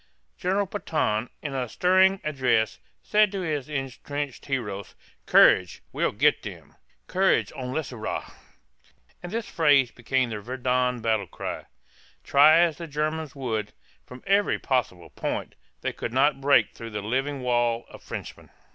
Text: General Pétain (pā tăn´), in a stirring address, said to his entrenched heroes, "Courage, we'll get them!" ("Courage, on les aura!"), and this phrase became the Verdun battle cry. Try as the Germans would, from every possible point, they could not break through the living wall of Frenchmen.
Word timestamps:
General 0.35 0.65
Pétain 0.65 0.79
(pā 0.79 1.19
tăn´), 1.19 1.29
in 1.43 1.53
a 1.53 1.69
stirring 1.69 2.19
address, 2.23 2.79
said 3.03 3.31
to 3.31 3.41
his 3.41 3.69
entrenched 3.69 4.47
heroes, 4.47 4.95
"Courage, 5.27 5.83
we'll 5.93 6.11
get 6.11 6.41
them!" 6.41 6.75
("Courage, 7.05 7.53
on 7.55 7.71
les 7.71 7.91
aura!"), 7.93 8.33
and 9.21 9.31
this 9.31 9.47
phrase 9.47 9.91
became 9.91 10.31
the 10.31 10.39
Verdun 10.39 11.01
battle 11.01 11.27
cry. 11.27 11.65
Try 12.23 12.61
as 12.61 12.79
the 12.79 12.87
Germans 12.87 13.35
would, 13.35 13.73
from 14.03 14.23
every 14.25 14.57
possible 14.57 15.11
point, 15.11 15.53
they 15.81 15.93
could 15.93 16.13
not 16.13 16.41
break 16.41 16.73
through 16.73 16.89
the 16.89 17.03
living 17.03 17.41
wall 17.43 17.85
of 17.87 18.01
Frenchmen. 18.01 18.49